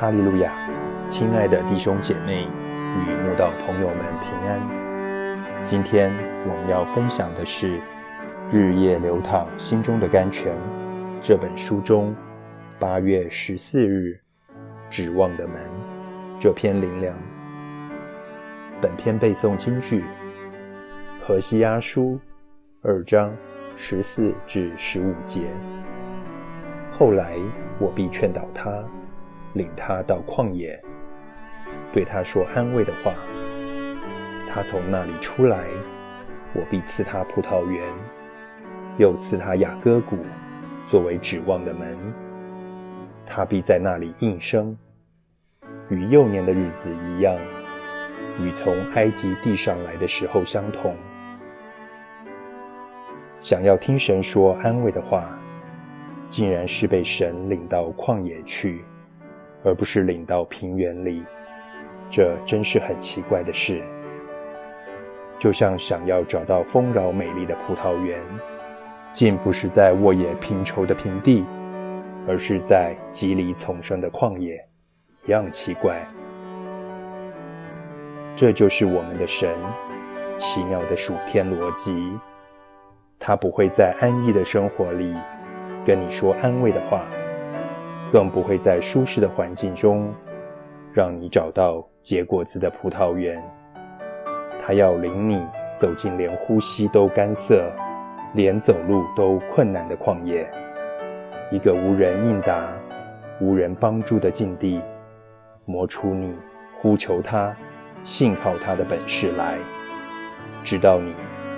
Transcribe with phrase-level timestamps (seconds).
[0.00, 0.54] 哈利路亚！
[1.10, 5.62] 亲爱的弟兄姐妹与慕道朋友们平安。
[5.62, 6.10] 今天
[6.48, 7.76] 我们要分享的是
[8.50, 10.54] 《日夜流淌心中的甘泉》
[11.20, 12.16] 这本书中
[12.78, 14.18] 八月十四日
[14.88, 15.60] “指望的门”
[16.40, 17.14] 这篇灵粮。
[18.80, 20.02] 本篇背诵金句：
[21.22, 22.18] 何西阿书
[22.80, 23.36] 二章
[23.76, 25.42] 十四至十五节。
[26.90, 27.36] 后来
[27.78, 28.82] 我必劝导他。
[29.54, 30.80] 领他到旷野，
[31.92, 33.14] 对他说安慰的话。
[34.48, 35.66] 他从那里出来，
[36.54, 37.86] 我必赐他葡萄园，
[38.98, 40.16] 又赐他雅各谷，
[40.86, 41.96] 作为指望的门。
[43.24, 44.76] 他必在那里应声，
[45.88, 47.36] 与幼年的日子一样，
[48.40, 50.96] 与从埃及地上来的时候相同。
[53.40, 55.38] 想要听神说安慰的话，
[56.28, 58.84] 竟然是被神领到旷野去。
[59.62, 61.22] 而不是领到平原里，
[62.10, 63.82] 这真是很奇怪的事。
[65.38, 68.20] 就像想要找到丰饶美丽的葡萄园，
[69.12, 71.44] 竟不是在沃野平畴的平地，
[72.28, 74.62] 而是在蒺藜丛生的旷野，
[75.26, 76.06] 一样奇怪。
[78.36, 79.54] 这就是我们的神，
[80.38, 82.18] 奇妙的数天逻辑。
[83.18, 85.14] 他不会在安逸的生活里
[85.84, 87.06] 跟你说安慰的话。
[88.12, 90.12] 更不会在舒适的环境中，
[90.92, 93.42] 让你找到结果子的葡萄园。
[94.60, 95.40] 他要领你
[95.76, 97.70] 走进连呼吸都干涩、
[98.34, 100.46] 连走路都困难的旷野，
[101.50, 102.68] 一个无人应答、
[103.40, 104.80] 无人帮助的境地，
[105.64, 106.36] 磨出你
[106.80, 107.56] 呼求他、
[108.02, 109.56] 信靠他的本事来。
[110.62, 111.14] 直到你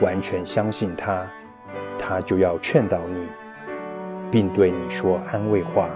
[0.00, 1.26] 完全相信他，
[1.98, 3.26] 他就要劝导你，
[4.30, 5.88] 并对你说安慰话。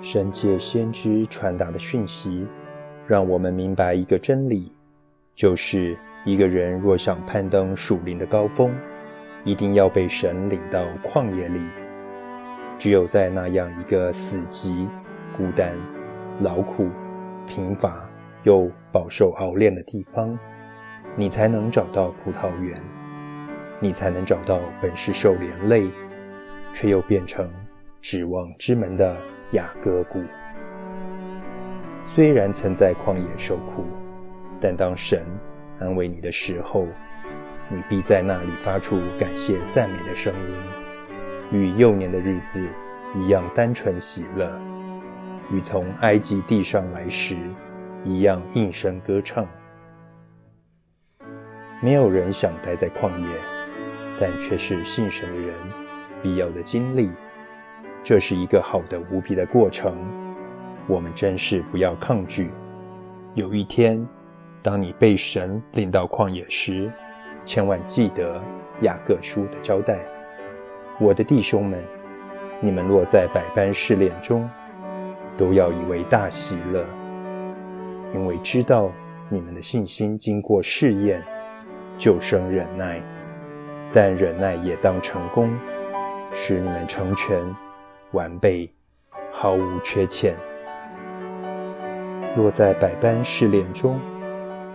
[0.00, 2.46] 神界先知传达的讯息，
[3.06, 4.72] 让我们明白一个真理，
[5.34, 8.72] 就是一个人若想攀登树林的高峰，
[9.44, 11.60] 一定要被神领到旷野里。
[12.78, 14.86] 只有在那样一个死寂、
[15.36, 15.76] 孤单、
[16.40, 16.88] 劳苦、
[17.44, 18.08] 贫乏
[18.44, 20.38] 又饱受熬炼的地方，
[21.16, 22.80] 你才能找到葡萄园，
[23.80, 25.88] 你才能找到本是受连累，
[26.72, 27.50] 却又变成
[28.00, 29.16] 指望之门的。
[29.52, 30.22] 雅各谷
[32.02, 33.84] 虽然曾在旷野受苦，
[34.60, 35.24] 但当神
[35.78, 36.86] 安慰你的时候，
[37.68, 42.62] 你必在那里发出感谢赞美的声音，与幼年的日子
[43.14, 44.50] 一样单纯喜乐，
[45.50, 47.36] 与从埃及地上来时
[48.04, 49.46] 一样应声歌唱。
[51.80, 53.26] 没有人想待在旷野，
[54.20, 55.54] 但却是信神的人
[56.22, 57.10] 必要的经历。
[58.08, 59.94] 这是一个好的无比的过程，
[60.86, 62.50] 我们真是不要抗拒。
[63.34, 64.02] 有一天，
[64.62, 66.90] 当你被神领到旷野时，
[67.44, 68.42] 千万记得
[68.80, 69.98] 雅各书的交代。
[70.98, 71.84] 我的弟兄们，
[72.62, 74.48] 你们若在百般试炼中，
[75.36, 76.86] 都要以为大喜乐，
[78.14, 78.90] 因为知道
[79.28, 81.22] 你们的信心经过试验，
[81.98, 83.02] 就生忍耐。
[83.92, 85.50] 但忍耐也当成功，
[86.32, 87.54] 使你们成全。
[88.12, 88.72] 完备，
[89.30, 90.34] 毫无缺欠。
[92.36, 94.00] 若在百般试炼中，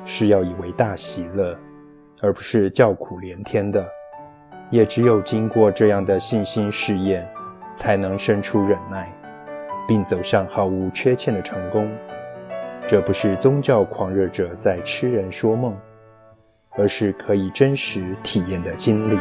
[0.05, 1.57] 是要以为大喜乐，
[2.21, 3.87] 而不是叫苦连天的。
[4.69, 7.27] 也只有经过这样的信心试验，
[7.75, 9.11] 才能生出忍耐，
[9.87, 11.91] 并走向毫无缺欠的成功。
[12.87, 15.77] 这不是宗教狂热者在痴人说梦，
[16.71, 19.17] 而是可以真实体验的经历。